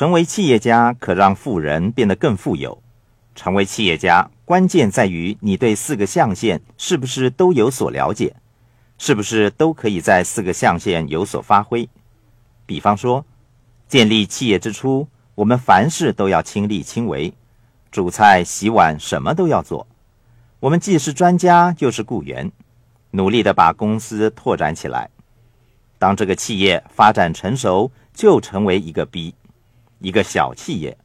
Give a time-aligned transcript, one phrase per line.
[0.00, 2.82] 成为企业家可让富人变得更富有。
[3.34, 8.34] 成为企业家，关键在于你对四个象限是不是都有所了解，
[8.96, 11.86] 是不是都可以在四个象限有所发挥。
[12.64, 13.22] 比方说，
[13.88, 17.34] 建立企业之初，我们凡事都要亲力亲为，
[17.90, 19.86] 煮菜、洗碗，什么都要做。
[20.60, 22.50] 我们既是专家，又是雇员，
[23.10, 25.10] 努力的把公司拓展起来。
[25.98, 29.34] 当这个企业发展成熟，就成为一个 B，
[30.00, 30.98] 一个小企业。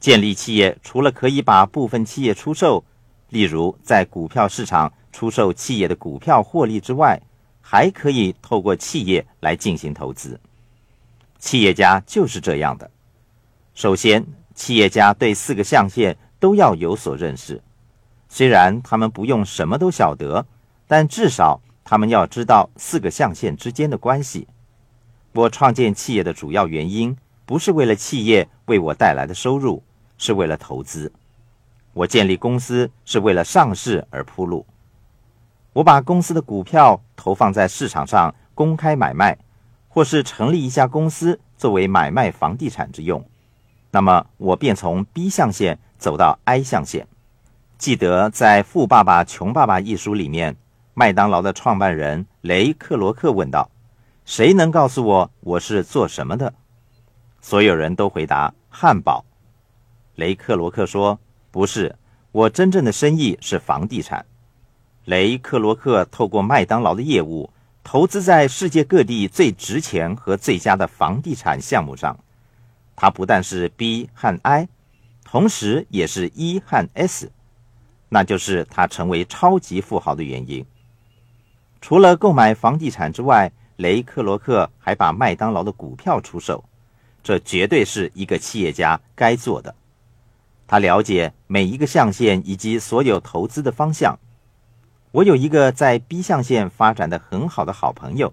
[0.00, 2.84] 建立企业除了可以把部分企业出售，
[3.28, 7.20] 例如在股票市场出售企业的股票获利之外，
[7.60, 10.38] 还可以透过企业来进行投资。
[11.38, 12.90] 企业家就是这样的。
[13.74, 17.62] 首先，企业家对四个象限都要有所认识。
[18.28, 20.46] 虽然他们不用什么都晓得，
[20.86, 24.46] 但至少他们要知道四个象限之间的关系。
[25.32, 29.82] 我创建企业的主要原因，不是为了企业为我带来的收入。
[30.16, 31.12] 是为了投资，
[31.92, 34.64] 我建立公司是为了上市而铺路。
[35.72, 39.36] 我把公司的股票投放在市场上公开买卖，
[39.88, 43.22] 或是成立一家公司作为买卖房地产之用。
[43.90, 47.08] 那么我便从 B 象限走到 I 象限。
[47.76, 50.56] 记得在《富爸爸穷爸爸》一书里面，
[50.94, 53.68] 麦当劳的创办人雷克罗克问道
[54.24, 56.54] ：“谁能告诉我我是做什么的？”
[57.44, 59.22] 所有人都回答：“汉堡。”
[60.16, 61.20] 雷克罗克说
[61.52, 61.94] ：“不是，
[62.32, 64.24] 我真正的生意是房地产。”
[65.04, 67.50] 雷克罗克透过麦当劳的业务，
[67.82, 72.18] 投资在世界各地最值钱和最佳的房地产项目上。
[72.96, 74.66] 他不但是 B 和 I，
[75.22, 77.30] 同时也是 E 和 S，
[78.08, 80.64] 那就是他成为超级富豪的原因。
[81.82, 86.64] 除了购买房地产之外，雷克罗克还把麦当劳的股票出售，
[87.24, 89.74] 这绝对是一个企业家该做的。
[90.68, 94.16] 他了解每一个象限以及所有投资的方向。
[95.10, 98.32] 我有一个在 B 象限发展的很好的好朋友，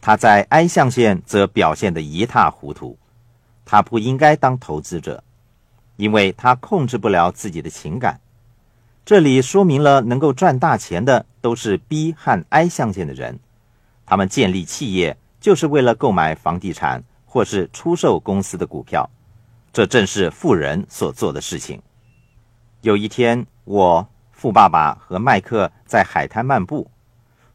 [0.00, 2.98] 他在 I 象限则表现得一塌糊涂。
[3.64, 5.24] 他不应该当投资者，
[5.96, 8.20] 因为他控制不了自己的情感。
[9.04, 13.38] 这里说明了能够赚大钱的都是 B 和 I 象限的人，
[14.04, 19.08] 他们建立企业就是为了购买房地产或是出售公司的股票。
[19.72, 21.80] 这正是富人所做的事情。
[22.82, 26.90] 有一天，我富爸爸和麦克在海滩漫步。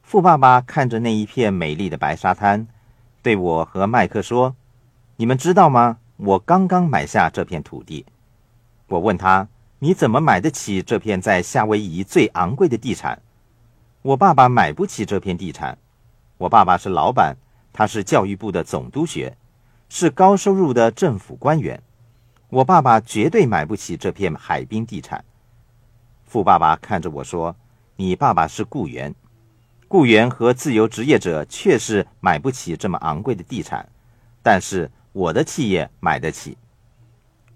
[0.01, 2.67] 富爸爸看着那一片美丽的白沙滩，
[3.21, 4.55] 对我和麦克说
[5.17, 5.99] ：“你们知道吗？
[6.15, 8.03] 我刚刚买下这片土地。”
[8.89, 13.21] 我问他：“你怎么买得起这片在夏威夷最昂贵的地产？”
[14.01, 15.77] 我爸爸买不起这片地产。
[16.39, 17.37] 我爸爸是老板，
[17.71, 19.37] 他是教育部的总督学，
[19.89, 21.81] 是高收入的政府官员。
[22.49, 25.23] 我爸爸绝对买不起这片海滨地产。
[26.25, 27.55] 富爸爸看着我说
[27.97, 29.13] ：“你爸爸是雇员，
[29.87, 33.89] 雇员和自由职业者确实买不起这么昂贵的地产，
[34.41, 36.57] 但是我的企业买得起。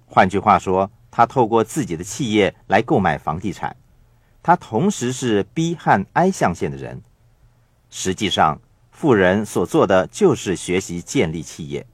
[0.06, 3.76] 换句话说，他透过自己的企业来购买房地产。
[4.44, 7.02] 他同时是 B 和 I 象限的人。
[7.90, 8.60] 实际上，
[8.90, 11.86] 富人所做的就是学习建立企业。”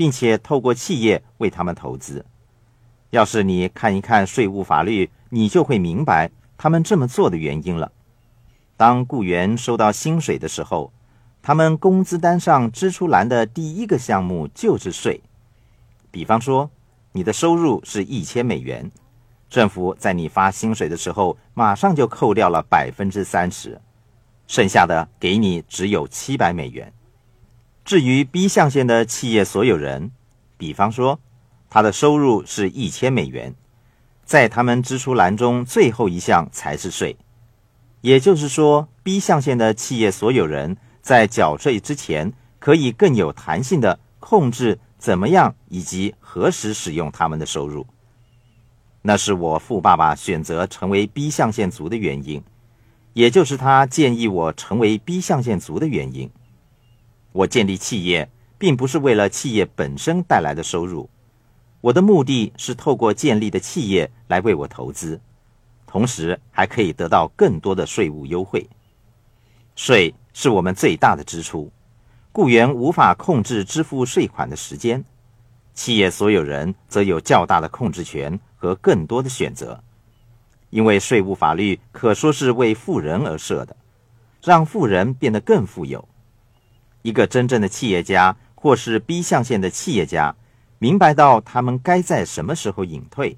[0.00, 2.24] 并且透过企业为他们投资。
[3.10, 7.92] 要是你看一看税务法律，你就会明白他们这么做的原因了。
[8.78, 10.90] 当雇员收到薪水的时候，
[11.42, 15.20] 他们工资单上支出栏的第一个项目就是税。
[16.10, 16.70] 比方说，
[17.12, 18.90] 你的收入是一千美元，
[19.50, 23.78] 政府在你发薪水的时候，马上就扣掉了百分之三十，
[24.46, 26.90] 剩下的给你只有七百美元。
[27.84, 30.10] 至于 B 象限的企业所有人，
[30.56, 31.18] 比方说，
[31.68, 33.54] 他的收入是一千美元，
[34.24, 37.16] 在他们支出栏中最后一项才是税。
[38.00, 47.86] 也就是说，B 象限的企业所有人在缴税之前，可以更有弹性的控制怎么样以及何时使用他们的收入。
[49.02, 52.42] 那是我富爸爸选择成为 B 象限族的原因，
[53.14, 56.30] 也就是他建议我成为 B 象限族的原因。
[57.32, 58.28] 我建立企业，
[58.58, 61.08] 并不是为了企业本身带来的收入，
[61.80, 65.20] 我的目的是透过建立的企业来为我投资，
[65.86, 68.68] 同时还可以得到更多的税务优惠。
[69.76, 71.70] 税是我们最大的支出，
[72.32, 75.04] 雇员无法控制支付税款的时间，
[75.72, 79.82] 企业所有人则有较大的控制权和更多的选择，
[80.68, 83.74] 因为税务法律可说是为富人而设的，
[84.42, 86.06] 让富人变得更富有。
[87.02, 90.34] 一个真正的企业家，或是 B 象限的企业家，
[90.78, 93.36] 明白到他们该在什么时候隐退，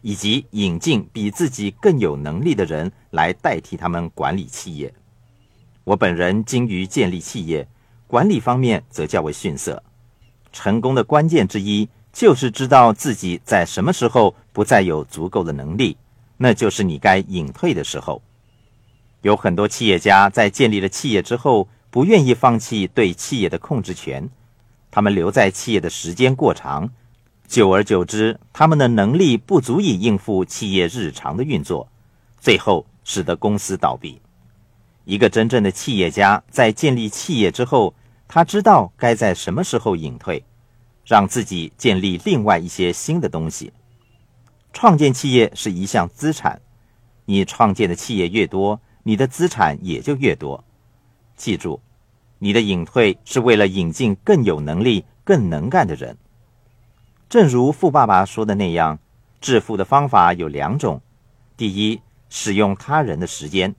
[0.00, 4.92] 以及引进比自己更有能力的人来代替他们管理企业。
[5.84, 7.66] 我本人精于建立企业，
[8.06, 9.82] 管理方面则较为逊色。
[10.52, 15.96] 成功的关键之一就是知道自己在什么时候不再有足够的能力，
[16.36, 18.22] 那就是你该隐退的时候。
[19.22, 24.28] 有很多企业家在建立了企业之后，不愿意放弃对企业的控制权。
[24.90, 26.90] 他们留在企业的时间过长，
[27.46, 31.88] 久而久之，他们的能力不足以应付企业日常的运作，
[32.40, 34.20] 最后使得公司倒闭。
[35.04, 37.94] 一个真正的企业家在建立企业之后，
[38.26, 40.42] 他知道该在什么时候隐退，
[41.06, 43.72] 让自己建立另外一些新的东西。
[44.72, 46.60] 创建企业是一项资产，
[47.24, 48.80] 你创建的企业越多。
[49.04, 50.64] 你的资产也就越多。
[51.44, 51.82] 记住，
[52.38, 56.16] 你的隐退是为了引进更有能力、更能干的人。
[57.28, 58.98] 正如富爸爸说的那样，
[59.42, 61.02] 致富的方法有两种：
[61.54, 62.00] 第一，
[62.30, 63.74] 使用他人的时间，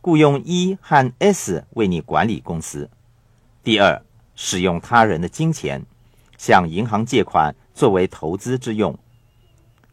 [0.00, 2.88] 雇佣 E 和 S 为你管理公司；
[3.64, 4.00] 第二，
[4.36, 5.84] 使用他人的金钱，
[6.38, 8.96] 向银行借款作为投资之用。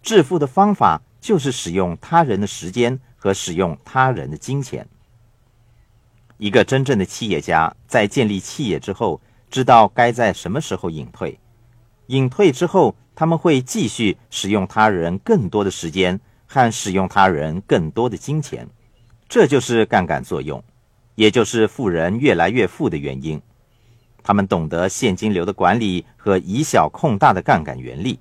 [0.04, 3.00] 致富的方法就是使用他人的时间。
[3.20, 4.88] 和使用他人的金钱。
[6.38, 9.20] 一个真正的企业家在建立企业之后，
[9.50, 11.38] 知道该在什么时候隐退。
[12.08, 18.68] 隐退之后，他们会继续使用他人更多的时间和使用他人更多的金钱。
[19.28, 20.64] 这就是杠杆作用，
[21.16, 23.42] 也就是富人越来越富的原因。
[24.24, 28.20] 他们懂得现金流的管理和以小控大的杠杆原理。